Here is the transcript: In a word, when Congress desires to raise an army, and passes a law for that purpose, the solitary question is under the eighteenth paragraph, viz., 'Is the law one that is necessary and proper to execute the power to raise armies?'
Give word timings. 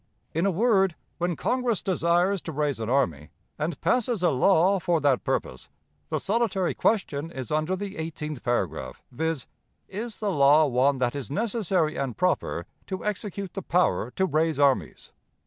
In 0.33 0.47
a 0.47 0.49
word, 0.49 0.95
when 1.19 1.35
Congress 1.35 1.83
desires 1.83 2.41
to 2.41 2.51
raise 2.51 2.79
an 2.79 2.89
army, 2.89 3.29
and 3.59 3.79
passes 3.81 4.23
a 4.23 4.31
law 4.31 4.79
for 4.79 4.99
that 4.99 5.23
purpose, 5.23 5.69
the 6.09 6.19
solitary 6.19 6.73
question 6.73 7.29
is 7.29 7.51
under 7.51 7.75
the 7.75 7.97
eighteenth 7.97 8.41
paragraph, 8.41 9.03
viz., 9.11 9.45
'Is 9.87 10.17
the 10.17 10.31
law 10.31 10.65
one 10.65 10.97
that 10.97 11.15
is 11.15 11.29
necessary 11.29 11.97
and 11.97 12.17
proper 12.17 12.65
to 12.87 13.05
execute 13.05 13.53
the 13.53 13.61
power 13.61 14.09
to 14.15 14.25
raise 14.25 14.59
armies?' 14.59 15.13